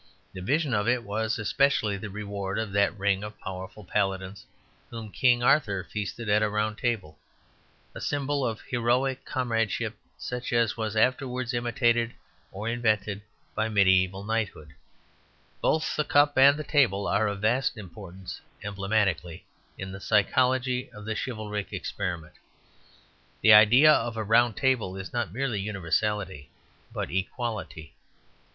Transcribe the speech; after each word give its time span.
The 0.33 0.41
vision 0.41 0.73
of 0.73 0.87
it 0.87 1.03
was 1.03 1.37
especially 1.37 1.95
the 1.95 2.09
reward 2.09 2.57
of 2.57 2.71
that 2.71 2.97
ring 2.97 3.23
of 3.23 3.39
powerful 3.39 3.83
paladins 3.85 4.47
whom 4.89 5.11
King 5.11 5.43
Arthur 5.43 5.83
feasted 5.83 6.27
at 6.27 6.41
a 6.41 6.49
Round 6.49 6.75
Table, 6.75 7.19
a 7.93 8.01
symbol 8.01 8.43
of 8.43 8.61
heroic 8.61 9.23
comradeship 9.25 9.95
such 10.17 10.53
as 10.53 10.75
was 10.75 10.95
afterwards 10.95 11.53
imitated 11.53 12.15
or 12.51 12.67
invented 12.67 13.21
by 13.53 13.69
mediæval 13.69 14.25
knighthood. 14.25 14.73
Both 15.61 15.95
the 15.95 16.03
cup 16.03 16.35
and 16.35 16.57
the 16.57 16.63
table 16.63 17.05
are 17.07 17.27
of 17.27 17.41
vast 17.41 17.77
importance 17.77 18.41
emblematically 18.63 19.45
in 19.77 19.91
the 19.91 20.01
psychology 20.01 20.89
of 20.93 21.05
the 21.05 21.15
chivalric 21.15 21.71
experiment. 21.71 22.33
The 23.41 23.53
idea 23.53 23.93
of 23.93 24.17
a 24.17 24.23
round 24.23 24.57
table 24.57 24.97
is 24.97 25.13
not 25.13 25.31
merely 25.31 25.59
universality 25.61 26.49
but 26.91 27.11
equality. 27.11 27.93